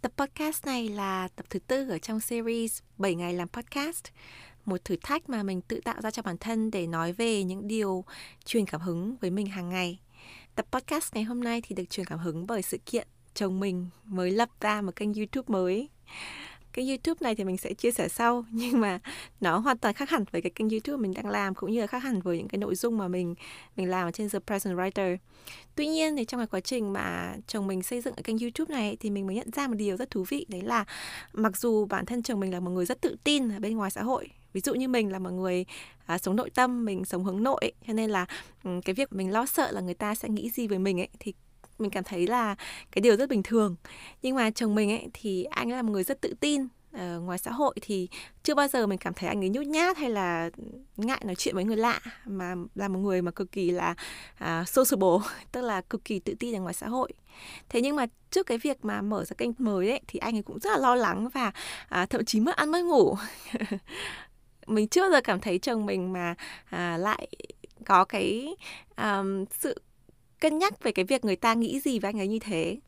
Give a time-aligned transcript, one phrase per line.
[0.00, 4.04] Tập podcast này là tập thứ tư ở trong series 7 ngày làm podcast
[4.64, 7.68] một thử thách mà mình tự tạo ra cho bản thân để nói về những
[7.68, 8.04] điều
[8.44, 9.98] truyền cảm hứng với mình hàng ngày.
[10.54, 13.86] Tập podcast ngày hôm nay thì được truyền cảm hứng bởi sự kiện chồng mình
[14.04, 15.88] mới lập ra một kênh YouTube mới
[16.76, 18.98] kênh YouTube này thì mình sẽ chia sẻ sau nhưng mà
[19.40, 21.86] nó hoàn toàn khác hẳn với cái kênh YouTube mình đang làm cũng như là
[21.86, 23.34] khác hẳn với những cái nội dung mà mình
[23.76, 25.16] mình làm ở trên The Present Writer.
[25.74, 28.74] Tuy nhiên thì trong cái quá trình mà chồng mình xây dựng ở kênh YouTube
[28.74, 30.84] này thì mình mới nhận ra một điều rất thú vị đấy là
[31.32, 33.90] mặc dù bản thân chồng mình là một người rất tự tin ở bên ngoài
[33.90, 35.64] xã hội ví dụ như mình là một người
[36.06, 38.26] à, sống nội tâm mình sống hướng nội ấy, cho nên là
[38.64, 41.08] ừ, cái việc mình lo sợ là người ta sẽ nghĩ gì về mình ấy
[41.18, 41.34] thì
[41.78, 42.54] mình cảm thấy là
[42.92, 43.76] cái điều rất bình thường.
[44.22, 47.38] Nhưng mà chồng mình ấy thì anh là một người rất tự tin ở ngoài
[47.38, 48.08] xã hội thì
[48.42, 50.50] chưa bao giờ mình cảm thấy anh ấy nhút nhát hay là
[50.96, 53.94] ngại nói chuyện với người lạ mà là một người mà cực kỳ là
[54.44, 57.12] uh, sociable tức là cực kỳ tự tin ở ngoài xã hội.
[57.68, 60.42] Thế nhưng mà trước cái việc mà mở ra kênh mới ấy thì anh ấy
[60.42, 61.52] cũng rất là lo lắng và
[62.02, 63.16] uh, thậm chí mất ăn mất ngủ.
[64.66, 67.28] Mình chưa bao giờ cảm thấy chồng mình mà uh, lại
[67.84, 68.56] có cái
[68.96, 69.80] um, sự
[70.40, 72.78] cân nhắc về cái việc người ta nghĩ gì về anh ấy như thế.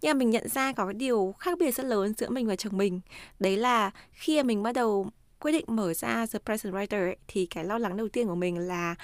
[0.00, 2.56] Nhưng mà mình nhận ra có cái điều khác biệt rất lớn giữa mình và
[2.56, 3.00] chồng mình.
[3.38, 7.16] Đấy là khi mà mình bắt đầu quyết định mở ra The Present Writer ấy,
[7.28, 8.94] thì cái lo lắng đầu tiên của mình là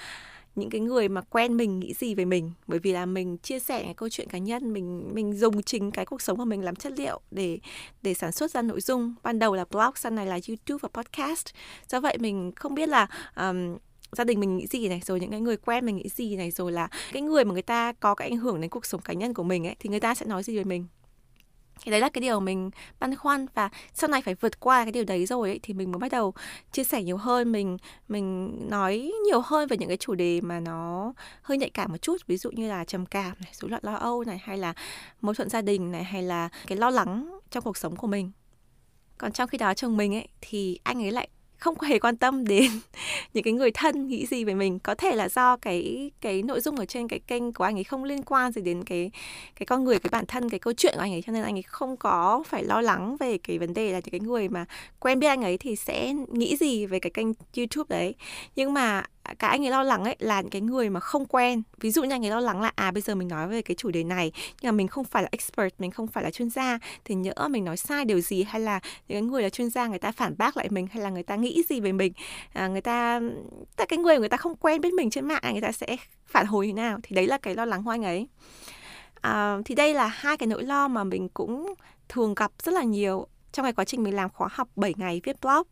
[0.55, 2.51] những cái người mà quen mình nghĩ gì về mình.
[2.67, 5.91] Bởi vì là mình chia sẻ cái câu chuyện cá nhân mình mình dùng chính
[5.91, 7.59] cái cuộc sống của mình làm chất liệu để
[8.01, 9.15] để sản xuất ra nội dung.
[9.23, 11.45] Ban đầu là blog sau này là youtube và podcast.
[11.89, 13.77] Do vậy mình không biết là um,
[14.15, 16.51] gia đình mình nghĩ gì này rồi những cái người quen mình nghĩ gì này
[16.51, 19.13] rồi là cái người mà người ta có cái ảnh hưởng đến cuộc sống cá
[19.13, 20.85] nhân của mình ấy thì người ta sẽ nói gì về mình?
[21.81, 24.91] Thì đấy là cái điều mình băn khoăn và sau này phải vượt qua cái
[24.91, 26.33] điều đấy rồi ấy, thì mình mới bắt đầu
[26.71, 27.51] chia sẻ nhiều hơn.
[27.51, 27.77] Mình
[28.07, 31.97] mình nói nhiều hơn về những cái chủ đề mà nó hơi nhạy cảm một
[31.97, 34.73] chút ví dụ như là trầm cảm này rối loạn lo âu này hay là
[35.21, 38.31] mâu thuẫn gia đình này hay là cái lo lắng trong cuộc sống của mình.
[39.17, 41.27] Còn trong khi đó chồng mình ấy thì anh ấy lại
[41.63, 42.71] không hề quan tâm đến
[43.33, 44.79] những cái người thân nghĩ gì về mình.
[44.79, 47.83] Có thể là do cái cái nội dung ở trên cái kênh của anh ấy
[47.83, 49.11] không liên quan gì đến cái
[49.55, 51.55] cái con người, cái bản thân, cái câu chuyện của anh ấy, cho nên anh
[51.55, 54.65] ấy không có phải lo lắng về cái vấn đề là những cái người mà
[54.99, 58.15] quen biết anh ấy thì sẽ nghĩ gì về cái kênh YouTube đấy.
[58.55, 59.03] Nhưng mà
[59.39, 61.63] cả anh ấy lo lắng ấy là những cái người mà không quen.
[61.79, 63.75] Ví dụ như anh ấy lo lắng là à bây giờ mình nói về cái
[63.75, 66.49] chủ đề này nhưng mà mình không phải là expert mình không phải là chuyên
[66.49, 69.69] gia thì nhỡ mình nói sai điều gì hay là những cái người là chuyên
[69.69, 72.13] gia người ta phản bác lại mình hay là người ta nghĩ gì về mình
[72.53, 73.19] à, người ta
[73.75, 76.45] tất cái người người ta không quen biết mình trên mạng người ta sẽ phản
[76.45, 76.99] hồi như nào?
[77.03, 78.27] Thì đấy là cái lo lắng của anh ấy.
[79.21, 81.73] À, thì đây là hai cái nỗi lo mà mình cũng
[82.09, 85.21] thường gặp rất là nhiều trong cái quá trình mình làm khóa học 7 ngày
[85.23, 85.67] viết blog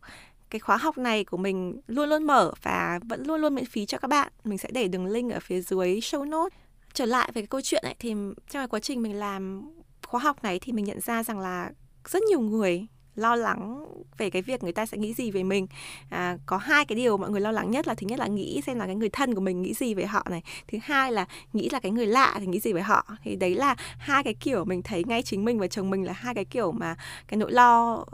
[0.52, 3.86] cái khóa học này của mình luôn luôn mở và vẫn luôn luôn miễn phí
[3.86, 4.32] cho các bạn.
[4.44, 6.56] Mình sẽ để đường link ở phía dưới show note.
[6.94, 9.70] Trở lại về cái câu chuyện này thì trong cái quá trình mình làm
[10.06, 11.70] khóa học này thì mình nhận ra rằng là
[12.08, 13.84] rất nhiều người lo lắng
[14.18, 15.66] về cái việc người ta sẽ nghĩ gì về mình.
[16.10, 18.60] À, có hai cái điều mọi người lo lắng nhất là thứ nhất là nghĩ
[18.66, 20.42] xem là cái người thân của mình nghĩ gì về họ này.
[20.68, 23.06] Thứ hai là nghĩ là cái người lạ thì nghĩ gì về họ.
[23.24, 26.12] Thì đấy là hai cái kiểu mình thấy ngay chính mình và chồng mình là
[26.12, 26.96] hai cái kiểu mà
[27.28, 28.04] cái nỗi lo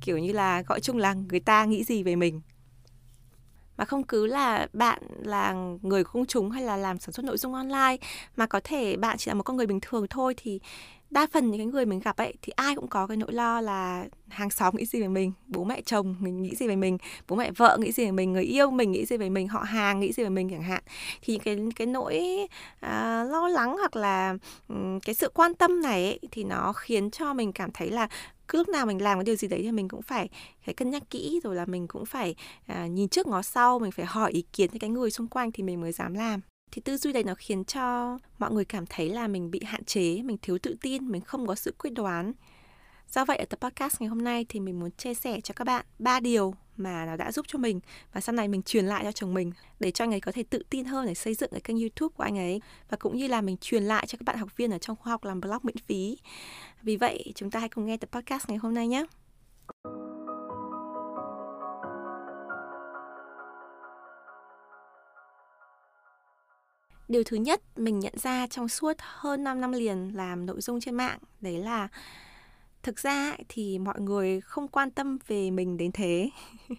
[0.00, 2.40] kiểu như là gọi chung là người ta nghĩ gì về mình.
[3.76, 7.36] Mà không cứ là bạn là người công chúng hay là làm sản xuất nội
[7.36, 7.96] dung online
[8.36, 10.60] mà có thể bạn chỉ là một con người bình thường thôi thì
[11.14, 13.60] đa phần những cái người mình gặp ấy thì ai cũng có cái nỗi lo
[13.60, 16.98] là hàng xóm nghĩ gì về mình bố mẹ chồng mình nghĩ gì về mình
[17.28, 19.60] bố mẹ vợ nghĩ gì về mình người yêu mình nghĩ gì về mình họ
[19.60, 20.82] hàng nghĩ gì về mình chẳng hạn.
[21.22, 22.46] Thì cái cái nỗi
[22.80, 24.36] à, lo lắng hoặc là
[24.68, 28.08] um, cái sự quan tâm này ấy, thì nó khiến cho mình cảm thấy là
[28.48, 30.28] cứ lúc nào mình làm cái điều gì đấy thì mình cũng phải
[30.64, 32.34] phải cân nhắc kỹ rồi là mình cũng phải
[32.66, 35.52] à, nhìn trước ngó sau mình phải hỏi ý kiến những cái người xung quanh
[35.52, 36.40] thì mình mới dám làm
[36.74, 39.84] thì tư duy này nó khiến cho mọi người cảm thấy là mình bị hạn
[39.84, 42.32] chế, mình thiếu tự tin, mình không có sự quyết đoán.
[43.08, 45.64] Do vậy, ở tập podcast ngày hôm nay thì mình muốn chia sẻ cho các
[45.64, 47.80] bạn ba điều mà nó đã giúp cho mình
[48.12, 50.42] và sau này mình truyền lại cho chồng mình để cho anh ấy có thể
[50.42, 53.26] tự tin hơn để xây dựng cái kênh youtube của anh ấy và cũng như
[53.26, 55.58] là mình truyền lại cho các bạn học viên ở trong khoa học làm blog
[55.62, 56.18] miễn phí.
[56.82, 59.04] Vì vậy, chúng ta hãy cùng nghe tập podcast ngày hôm nay nhé.
[67.08, 70.80] Điều thứ nhất mình nhận ra trong suốt hơn 5 năm liền làm nội dung
[70.80, 71.88] trên mạng, đấy là
[72.82, 76.30] thực ra thì mọi người không quan tâm về mình đến thế.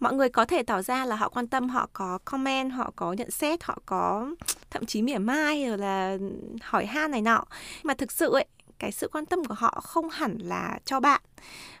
[0.00, 3.12] Mọi người có thể tỏ ra là họ quan tâm, họ có comment, họ có
[3.12, 4.34] nhận xét, họ có
[4.70, 6.18] thậm chí mỉa mai rồi là
[6.62, 7.44] hỏi han này nọ.
[7.82, 8.46] Mà thực sự ấy
[8.82, 11.20] cái sự quan tâm của họ không hẳn là cho bạn.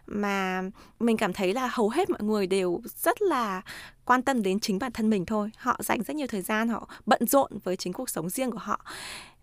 [0.06, 0.62] Mà
[1.00, 3.62] mình cảm thấy là hầu hết mọi người đều rất là
[4.04, 5.50] quan tâm đến chính bản thân mình thôi.
[5.56, 8.58] Họ dành rất nhiều thời gian, họ bận rộn với chính cuộc sống riêng của
[8.58, 8.84] họ.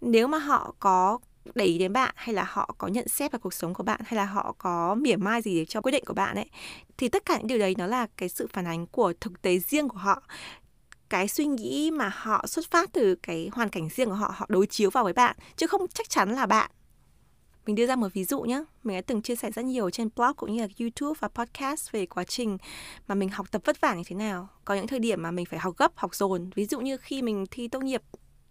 [0.01, 1.19] Nếu mà họ có
[1.55, 4.01] để ý đến bạn hay là họ có nhận xét vào cuộc sống của bạn
[4.05, 6.49] hay là họ có mỉa mai gì cho quyết định của bạn ấy,
[6.97, 9.59] thì tất cả những điều đấy nó là cái sự phản ánh của thực tế
[9.59, 10.23] riêng của họ.
[11.09, 14.45] Cái suy nghĩ mà họ xuất phát từ cái hoàn cảnh riêng của họ họ
[14.49, 16.71] đối chiếu vào với bạn, chứ không chắc chắn là bạn
[17.69, 20.09] mình đưa ra một ví dụ nhé mình đã từng chia sẻ rất nhiều trên
[20.15, 22.57] blog cũng như là youtube và podcast về quá trình
[23.07, 24.47] mà mình học tập vất vả như thế nào.
[24.65, 26.49] Có những thời điểm mà mình phải học gấp học dồn.
[26.55, 28.01] Ví dụ như khi mình thi tốt nghiệp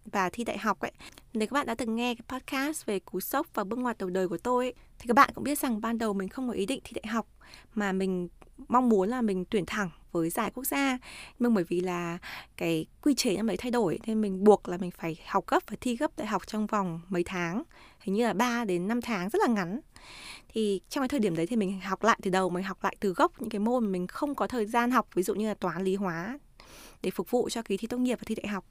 [0.05, 0.91] và thi đại học ấy.
[1.33, 4.09] Nếu các bạn đã từng nghe cái podcast về cú sốc và bước ngoặt đầu
[4.09, 6.53] đời của tôi ấy, thì các bạn cũng biết rằng ban đầu mình không có
[6.53, 7.27] ý định thi đại học
[7.75, 8.27] mà mình
[8.67, 10.97] mong muốn là mình tuyển thẳng với giải quốc gia.
[11.39, 12.17] Nhưng bởi vì là
[12.57, 15.63] cái quy chế năm đấy thay đổi, nên mình buộc là mình phải học gấp
[15.67, 17.63] và thi gấp đại học trong vòng mấy tháng.
[17.99, 19.79] Hình như là 3 đến 5 tháng, rất là ngắn.
[20.53, 22.95] Thì trong cái thời điểm đấy thì mình học lại từ đầu, mình học lại
[22.99, 25.47] từ gốc những cái môn mà mình không có thời gian học, ví dụ như
[25.47, 26.39] là toán, lý hóa
[27.01, 28.65] để phục vụ cho kỳ thi tốt nghiệp và thi đại học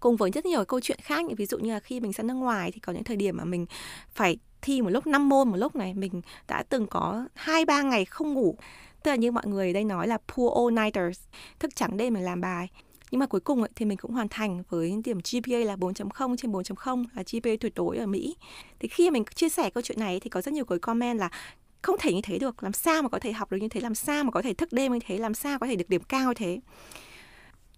[0.00, 1.24] cùng với rất nhiều câu chuyện khác.
[1.24, 3.36] Như ví dụ như là khi mình sang nước ngoài thì có những thời điểm
[3.36, 3.66] mà mình
[4.14, 7.82] phải thi một lúc 5 môn một lúc này mình đã từng có hai ba
[7.82, 8.56] ngày không ngủ.
[9.02, 11.20] Tức là như mọi người đây nói là poor all nighters
[11.58, 12.68] thức trắng đêm để làm bài.
[13.10, 16.36] Nhưng mà cuối cùng ấy, thì mình cũng hoàn thành với điểm GPA là 4.0
[16.36, 18.36] trên 4.0 là GPA tuyệt đối ở Mỹ.
[18.78, 21.30] Thì khi mình chia sẻ câu chuyện này thì có rất nhiều cái comment là
[21.82, 23.94] không thể như thế được, làm sao mà có thể học được như thế, làm
[23.94, 26.28] sao mà có thể thức đêm như thế, làm sao có thể được điểm cao
[26.28, 26.60] như thế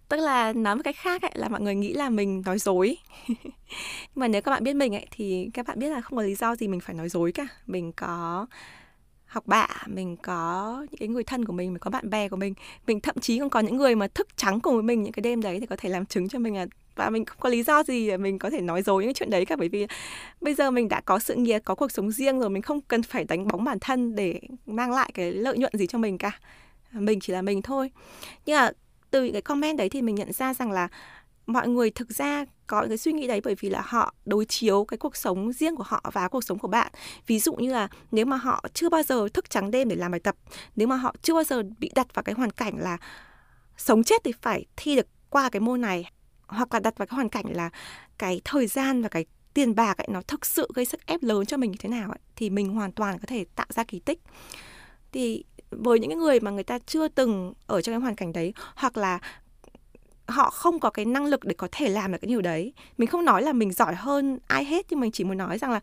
[0.08, 2.96] tức là nói một cách khác ấy, là mọi người nghĩ là mình nói dối.
[3.28, 3.40] Nhưng
[4.14, 6.34] mà nếu các bạn biết mình ấy thì các bạn biết là không có lý
[6.34, 7.46] do gì mình phải nói dối cả.
[7.66, 8.46] Mình có
[9.26, 12.36] học bạ mình có những cái người thân của mình mình có bạn bè của
[12.36, 12.54] mình.
[12.86, 15.20] Mình thậm chí còn có những người mà thức trắng cùng với mình những cái
[15.20, 16.66] đêm đấy thì có thể làm chứng cho mình là
[16.96, 19.30] và mình không có lý do gì để mình có thể nói dối những chuyện
[19.30, 19.56] đấy cả.
[19.56, 19.86] Bởi vì
[20.40, 23.02] bây giờ mình đã có sự nghiệp có cuộc sống riêng rồi mình không cần
[23.02, 26.38] phải đánh bóng bản thân để mang lại cái lợi nhuận gì cho mình cả.
[26.92, 27.90] Mình chỉ là mình thôi.
[28.46, 28.70] Nhưng mà
[29.10, 30.88] từ những cái comment đấy thì mình nhận ra rằng là
[31.46, 34.84] mọi người thực ra có cái suy nghĩ đấy bởi vì là họ đối chiếu
[34.84, 36.92] cái cuộc sống riêng của họ và cuộc sống của bạn.
[37.26, 40.10] Ví dụ như là nếu mà họ chưa bao giờ thức trắng đêm để làm
[40.10, 40.36] bài tập
[40.76, 42.98] nếu mà họ chưa bao giờ bị đặt vào cái hoàn cảnh là
[43.76, 46.10] sống chết thì phải thi được qua cái môn này
[46.46, 47.70] hoặc là đặt vào cái hoàn cảnh là
[48.18, 49.24] cái thời gian và cái
[49.54, 52.10] tiền bạc ấy nó thực sự gây sức ép lớn cho mình như thế nào
[52.10, 54.20] ấy, thì mình hoàn toàn có thể tạo ra kỳ tích.
[55.12, 58.52] Thì với những người mà người ta chưa từng ở trong cái hoàn cảnh đấy,
[58.74, 59.18] hoặc là
[60.26, 62.72] họ không có cái năng lực để có thể làm được cái điều đấy.
[62.98, 65.70] Mình không nói là mình giỏi hơn ai hết, nhưng mình chỉ muốn nói rằng
[65.70, 65.80] là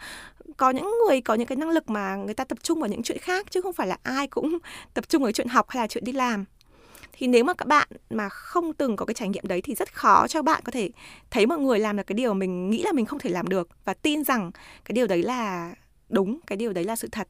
[0.57, 3.03] có những người có những cái năng lực mà người ta tập trung vào những
[3.03, 4.57] chuyện khác, chứ không phải là ai cũng
[4.93, 6.45] tập trung vào chuyện học hay là chuyện đi làm.
[7.13, 9.93] Thì nếu mà các bạn mà không từng có cái trải nghiệm đấy thì rất
[9.93, 10.89] khó cho bạn có thể
[11.31, 13.69] thấy mọi người làm được cái điều mình nghĩ là mình không thể làm được
[13.85, 14.51] và tin rằng
[14.85, 15.73] cái điều đấy là
[16.09, 17.27] đúng, cái điều đấy là sự thật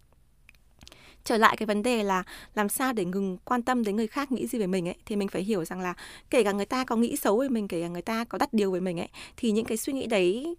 [1.25, 2.23] trở lại cái vấn đề là
[2.53, 5.15] làm sao để ngừng quan tâm đến người khác nghĩ gì về mình ấy, thì
[5.15, 5.93] mình phải hiểu rằng là
[6.29, 8.53] kể cả người ta có nghĩ xấu về mình, kể cả người ta có đắt
[8.53, 10.55] điều về mình ấy, thì những cái suy nghĩ đấy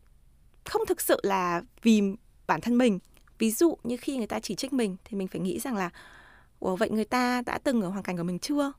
[0.64, 2.02] không thực sự là vì
[2.46, 2.98] bản thân mình
[3.38, 5.90] ví dụ như khi người ta chỉ trích mình thì mình phải nghĩ rằng là,
[6.60, 8.72] Ủa, vậy người ta đã từng ở hoàn cảnh của mình chưa?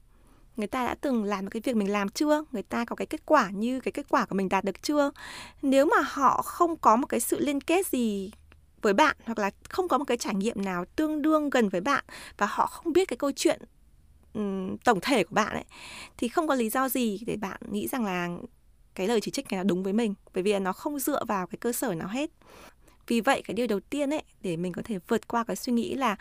[0.58, 2.44] Người ta đã từng làm được cái việc mình làm chưa?
[2.51, 5.12] Người ta có cái kết quả như cái kết quả của mình đạt được chưa?
[5.62, 8.32] Nếu mà họ không có một cái sự liên kết gì
[8.81, 11.81] với bạn hoặc là không có một cái trải nghiệm nào tương đương gần với
[11.81, 12.03] bạn
[12.38, 13.62] và họ không biết cái câu chuyện
[14.34, 15.65] um, tổng thể của bạn ấy
[16.17, 18.29] thì không có lý do gì để bạn nghĩ rằng là
[18.96, 21.25] cái lời chỉ trích này là đúng với mình bởi vì là nó không dựa
[21.27, 22.31] vào cái cơ sở nào hết.
[23.07, 25.74] Vì vậy cái điều đầu tiên ấy để mình có thể vượt qua cái suy
[25.74, 26.15] nghĩ là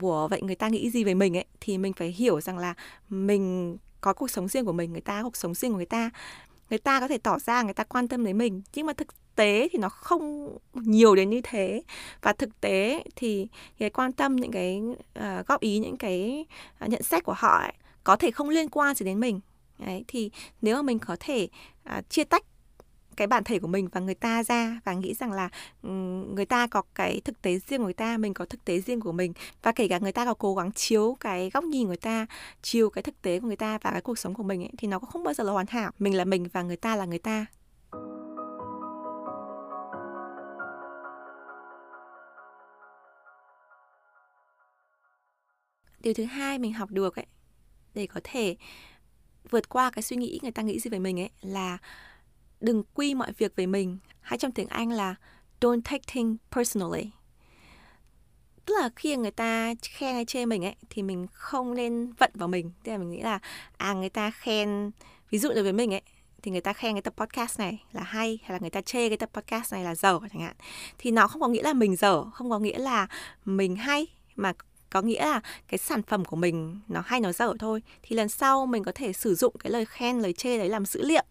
[0.00, 1.44] của vậy người ta nghĩ gì về mình ấy?
[1.60, 2.74] thì mình phải hiểu rằng là
[3.08, 5.86] mình có cuộc sống riêng của mình người ta có cuộc sống riêng của người
[5.86, 6.10] ta.
[6.70, 9.08] Người ta có thể tỏ ra người ta quan tâm đến mình nhưng mà thực
[9.36, 11.82] tế thì nó không nhiều đến như thế.
[12.22, 14.82] Và thực tế thì cái quan tâm những cái
[15.18, 16.46] uh, góp ý những cái
[16.84, 17.72] uh, nhận xét của họ ấy,
[18.04, 19.40] có thể không liên quan gì đến mình.
[19.78, 20.30] Đấy, thì
[20.62, 21.48] nếu mà mình có thể
[21.98, 22.42] uh, chia tách
[23.16, 25.48] cái bản thể của mình và người ta ra và nghĩ rằng là
[25.82, 25.88] ừ,
[26.34, 29.00] người ta có cái thực tế riêng của người ta mình có thực tế riêng
[29.00, 31.88] của mình và kể cả người ta có cố gắng chiếu cái góc nhìn của
[31.88, 32.26] người ta
[32.62, 34.88] chiếu cái thực tế của người ta và cái cuộc sống của mình ấy, thì
[34.88, 35.92] nó cũng không bao giờ là hoàn hảo.
[35.98, 37.46] Mình là mình và người ta là người ta.
[46.06, 47.26] Điều thứ hai mình học được ấy,
[47.94, 48.56] để có thể
[49.50, 51.78] vượt qua cái suy nghĩ người ta nghĩ gì về mình ấy, là
[52.60, 53.98] đừng quy mọi việc về mình.
[54.20, 55.14] Hay trong tiếng Anh là
[55.60, 57.10] don't take things personally.
[58.64, 62.30] Tức là khi người ta khen hay chê mình ấy, thì mình không nên vận
[62.34, 62.72] vào mình.
[62.84, 63.38] Tức là mình nghĩ là
[63.76, 64.90] à người ta khen,
[65.30, 66.02] ví dụ là với mình ấy,
[66.42, 69.08] thì người ta khen cái tập podcast này là hay hay là người ta chê
[69.08, 70.56] cái tập podcast này là dở chẳng hạn.
[70.98, 73.06] Thì nó không có nghĩa là mình dở, không có nghĩa là
[73.44, 74.52] mình hay, mà
[74.96, 77.82] có nghĩa là cái sản phẩm của mình nó hay nó dở thôi.
[78.02, 80.86] Thì lần sau mình có thể sử dụng cái lời khen, lời chê đấy làm
[80.86, 81.24] dữ liệu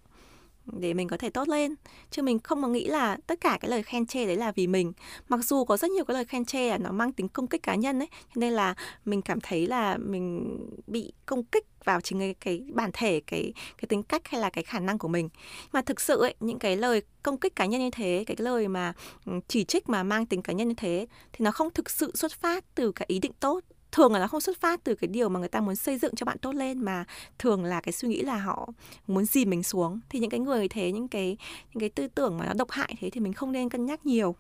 [0.66, 1.76] để mình có thể tốt lên.
[2.12, 4.68] Chứ mình không có nghĩ là tất cả cái lời khen chê đấy là vì
[4.68, 4.94] mình.
[5.30, 7.64] Mặc dù có rất nhiều cái lời khen chê là nó mang tính công kích
[7.64, 10.58] cá nhân ấy cho nên là mình cảm thấy là mình
[10.88, 14.50] bị công kích vào chính cái, cái bản thể cái cái tính cách hay là
[14.50, 15.30] cái khả năng của mình.
[15.72, 18.68] Mà thực sự ấy những cái lời công kích cá nhân như thế cái lời
[18.68, 18.94] mà
[19.26, 22.12] ừ, chỉ trích mà mang tính cá nhân như thế thì nó không thực sự
[22.16, 23.60] xuất phát từ cái ý định tốt
[23.96, 26.16] thường là nó không xuất phát từ cái điều mà người ta muốn xây dựng
[26.16, 27.06] cho bạn tốt lên mà
[27.40, 28.70] thường là cái suy nghĩ là họ
[29.08, 30.00] muốn dìm mình xuống.
[30.10, 31.38] Thì những cái người thế, những cái
[31.74, 34.06] những cái tư tưởng mà nó độc hại thế thì mình không nên cân nhắc
[34.06, 34.36] nhiều.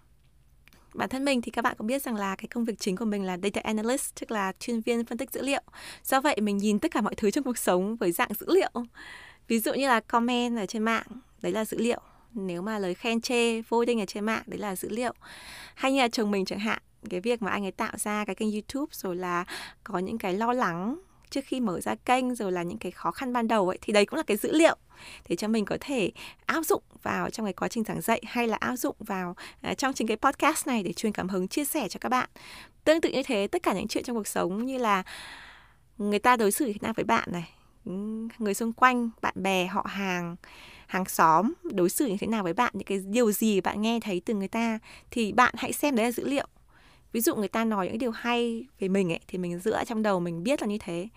[0.93, 3.05] Bản thân mình thì các bạn cũng biết rằng là cái công việc chính của
[3.05, 5.62] mình là data analyst, tức là chuyên viên phân tích dữ liệu.
[6.03, 8.71] Do vậy mình nhìn tất cả mọi thứ trong cuộc sống với dạng dữ liệu.
[9.47, 11.05] Ví dụ như là comment ở trên mạng,
[11.41, 12.01] đấy là dữ liệu.
[12.33, 15.13] Nếu mà lời khen chê vô định ở trên mạng, đấy là dữ liệu.
[15.75, 18.35] Hay như là chồng mình chẳng hạn cái việc mà anh ấy tạo ra cái
[18.35, 19.45] kênh YouTube rồi là
[19.83, 23.12] có những cái lo lắng trước khi mở ra kênh rồi là những cái khó
[23.12, 24.77] khăn ban đầu ấy thì đấy cũng là cái dữ liệu.
[25.29, 26.12] Để cho mình có thể
[26.45, 29.35] áp dụng vào trong cái quá trình giảng dạy hay là áp dụng vào
[29.71, 32.29] uh, trong chính cái podcast này để truyền cảm hứng chia sẻ cho các bạn.
[32.83, 35.03] Tương tự như thế tất cả những chuyện trong cuộc sống như là
[35.97, 37.51] người ta đối xử thế nào với bạn này
[38.39, 40.35] người xung quanh bạn bè họ hàng
[40.88, 44.00] hàng xóm đối xử như thế nào với bạn những cái điều gì bạn nghe
[44.00, 44.79] thấy từ người ta
[45.12, 46.47] thì bạn hãy xem đấy là dữ liệu
[47.15, 50.03] ví dụ người ta nói những điều hay về mình ấy, thì mình dựa trong
[50.03, 51.07] đầu mình biết là như thế.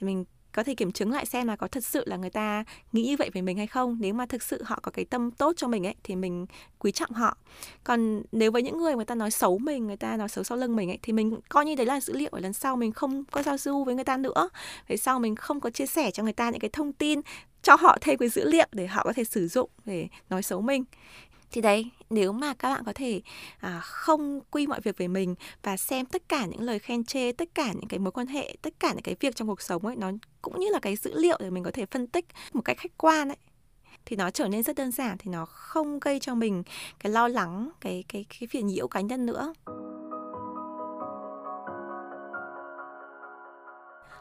[0.00, 2.64] Thì mình có thể kiểm chứng lại xem là có thật sự là người ta
[2.92, 3.98] nghĩ như vậy về mình hay không.
[4.00, 6.46] Nếu mà thực sự họ có cái tâm tốt cho mình ấy, thì mình
[6.78, 7.36] quý trọng họ.
[7.84, 10.58] Còn nếu với những người người ta nói xấu mình, người ta nói xấu sau
[10.58, 12.92] lưng mình ấy, thì mình coi như đấy là dữ liệu ở lần sau mình
[12.92, 14.48] không có giao du với người ta nữa.
[14.88, 17.20] Về sau mình không có chia sẻ cho người ta những cái thông tin,
[17.62, 20.60] cho họ thêm cái dữ liệu để họ có thể sử dụng để nói xấu
[20.60, 20.84] mình
[21.54, 23.20] thì đấy nếu mà các bạn có thể
[23.60, 27.32] à, không quy mọi việc về mình và xem tất cả những lời khen chê
[27.32, 29.86] tất cả những cái mối quan hệ tất cả những cái việc trong cuộc sống
[29.86, 30.10] ấy nó
[30.42, 32.98] cũng như là cái dữ liệu để mình có thể phân tích một cách khách
[32.98, 33.36] quan ấy
[34.06, 36.62] thì nó trở nên rất đơn giản thì nó không gây cho mình
[36.98, 39.52] cái lo lắng cái cái cái phiền nhiễu cá nhân nữa.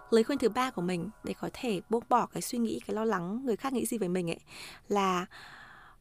[0.10, 2.96] Lời khuyên thứ ba của mình để có thể buông bỏ cái suy nghĩ cái
[2.96, 4.40] lo lắng người khác nghĩ gì về mình ấy
[4.88, 5.26] là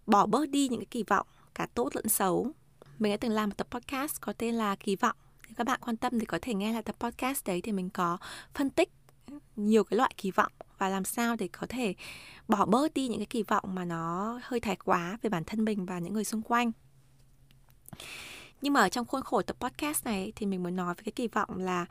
[0.06, 2.50] bỏ bớt đi những cái kỳ vọng, cả tốt lẫn xấu.
[2.98, 5.16] Mình đã từng làm một tập podcast có tên là kỳ vọng.
[5.46, 7.90] Nếu các bạn quan tâm thì có thể nghe lại tập podcast đấy thì mình
[7.90, 8.18] có
[8.54, 8.90] phân tích
[9.56, 11.94] nhiều cái loại kỳ vọng và làm sao để có thể
[12.48, 15.64] bỏ bớt đi những cái kỳ vọng mà nó hơi thái quá về bản thân
[15.64, 16.72] mình và những người xung quanh.
[18.62, 21.12] Nhưng mà ở trong khuôn khổ tập podcast này thì mình muốn nói về cái
[21.12, 21.86] kỳ vọng là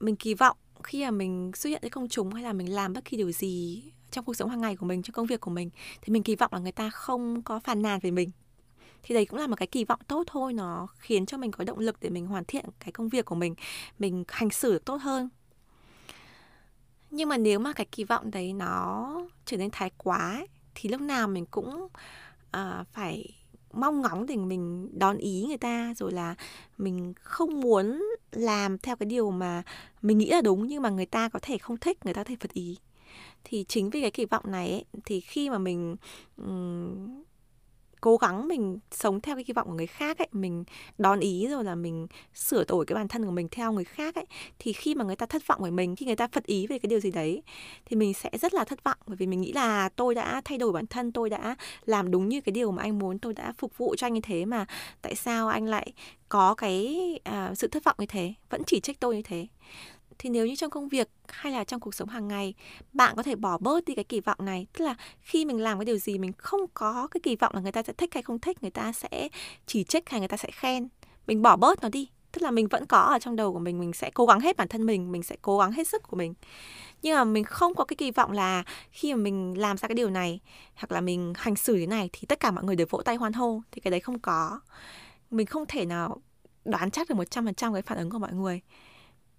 [0.00, 2.92] mình kỳ vọng khi mà mình xuất hiện với công chúng hay là mình làm
[2.92, 3.82] bất kỳ điều gì
[4.14, 5.70] trong cuộc sống hàng ngày của mình trong công việc của mình
[6.02, 8.30] thì mình kỳ vọng là người ta không có phàn nàn về mình.
[9.02, 11.64] Thì đấy cũng là một cái kỳ vọng tốt thôi nó khiến cho mình có
[11.64, 13.54] động lực để mình hoàn thiện cái công việc của mình
[13.98, 15.28] mình hành xử được tốt hơn.
[17.10, 20.88] Nhưng mà nếu mà cái kỳ vọng đấy nó trở nên thái quá ấy, thì
[20.88, 21.88] lúc nào mình cũng
[22.56, 23.34] uh, phải
[23.72, 26.34] mong ngóng để mình đón ý người ta rồi là
[26.78, 28.02] mình không muốn
[28.32, 29.62] làm theo cái điều mà
[30.02, 32.28] mình nghĩ là đúng nhưng mà người ta có thể không thích người ta có
[32.28, 32.76] thể phật ý
[33.44, 35.96] thì chính vì cái kỳ vọng này ấy, thì khi mà mình
[36.36, 37.24] um,
[38.00, 40.64] cố gắng mình sống theo cái kỳ vọng của người khác ấy mình
[40.98, 44.14] đón ý rồi là mình sửa đổi cái bản thân của mình theo người khác
[44.14, 44.26] ấy
[44.58, 46.78] thì khi mà người ta thất vọng với mình khi người ta phật ý về
[46.78, 47.42] cái điều gì đấy
[47.84, 48.96] thì mình sẽ rất là thất vọng.
[49.06, 52.28] Bởi vì mình nghĩ là tôi đã thay đổi bản thân tôi đã làm đúng
[52.28, 54.66] như cái điều mà anh muốn tôi đã phục vụ cho anh như thế mà
[55.02, 55.92] tại sao anh lại
[56.28, 56.96] có cái
[57.28, 58.34] uh, sự thất vọng như thế?
[58.50, 59.46] Vẫn chỉ trích tôi như thế
[60.18, 62.54] thì nếu như trong công việc hay là trong cuộc sống hàng ngày,
[62.92, 65.78] bạn có thể bỏ bớt đi cái kỳ vọng này, tức là khi mình làm
[65.78, 68.22] cái điều gì mình không có cái kỳ vọng là người ta sẽ thích hay
[68.22, 69.28] không thích, người ta sẽ
[69.66, 70.88] chỉ trích hay người ta sẽ khen,
[71.26, 72.08] mình bỏ bớt nó đi.
[72.32, 74.56] Tức là mình vẫn có ở trong đầu của mình mình sẽ cố gắng hết
[74.56, 76.34] bản thân mình mình sẽ cố gắng hết sức của mình.
[77.02, 79.94] Nhưng mà mình không có cái kỳ vọng là khi mà mình làm ra cái
[79.94, 80.40] điều này,
[80.74, 83.16] hoặc là mình hành xử thế này, thì tất cả mọi người đều vỗ tay
[83.16, 84.60] hoan hô, thì cái đấy không có.
[85.30, 86.20] Mình không thể nào
[86.64, 88.60] đoán chắc được một trăm phần trăm cái phản ứng của mọi người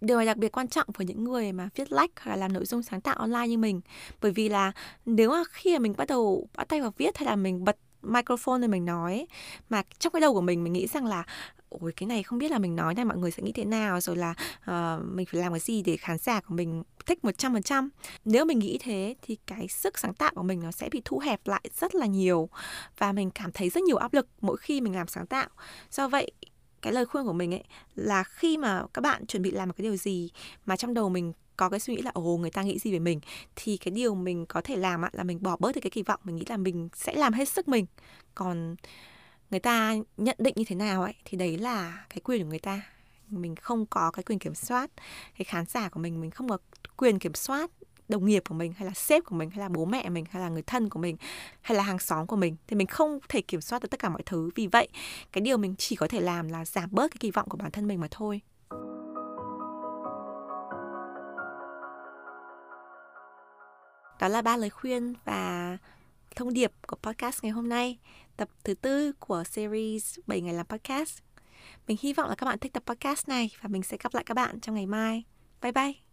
[0.01, 2.53] điều này đặc biệt quan trọng với những người mà viết lách hoặc là làm
[2.53, 3.81] nội dung sáng tạo online như mình.
[4.21, 4.71] Bởi vì là
[5.05, 7.77] nếu mà khi mà mình bắt đầu bắt tay vào viết hay là mình bật
[8.01, 9.27] microphone để mình nói
[9.69, 11.23] mà trong cái đầu của mình mình nghĩ rằng là
[11.69, 14.01] ôi cái này không biết là mình nói này mọi người sẽ nghĩ thế nào
[14.01, 17.37] rồi là uh, mình phải làm cái gì để khán giả của mình thích một
[17.37, 17.89] trăm phần trăm.
[18.25, 21.19] Nếu mình nghĩ thế thì cái sức sáng tạo của mình nó sẽ bị thu
[21.19, 22.49] hẹp lại rất là nhiều
[22.97, 25.47] và mình cảm thấy rất nhiều áp lực mỗi khi mình làm sáng tạo.
[25.91, 26.31] Do vậy
[26.85, 27.63] cái lời khuyên của mình ấy
[27.95, 30.29] là khi mà các bạn chuẩn bị làm một cái điều gì
[30.65, 32.99] mà trong đầu mình có cái suy nghĩ là, ồ, người ta nghĩ gì về
[32.99, 33.19] mình?
[33.55, 36.19] Thì cái điều mình có thể làm là mình bỏ bớt được cái kỳ vọng,
[36.23, 37.85] mình nghĩ là mình sẽ làm hết sức mình.
[38.35, 38.75] Còn
[39.51, 42.59] người ta nhận định như thế nào ấy thì đấy là cái quyền của người
[42.59, 42.81] ta.
[43.29, 44.91] Mình không có cái quyền kiểm soát.
[45.37, 46.57] Cái khán giả của mình mình không có
[46.97, 47.71] quyền kiểm soát
[48.07, 50.41] đồng nghiệp của mình, hay là sếp của mình, hay là bố mẹ mình, hay
[50.41, 51.17] là người thân của mình,
[51.61, 54.09] hay là hàng xóm của mình, thì mình không thể kiểm soát được tất cả
[54.09, 54.49] mọi thứ.
[54.55, 54.87] Vì vậy,
[55.31, 57.71] cái điều mình chỉ có thể làm là giảm bớt cái kỳ vọng của bản
[57.71, 58.41] thân mình mà thôi.
[64.19, 65.77] Đó là ba lời khuyên và
[66.35, 67.97] thông điệp của podcast ngày hôm nay,
[68.37, 71.19] tập thứ tư của series 7 ngày làm podcast.
[71.87, 74.23] Mình hy vọng là các bạn thích tập podcast này và mình sẽ gặp lại
[74.23, 75.23] các bạn trong ngày mai.
[75.61, 76.04] Bye bye!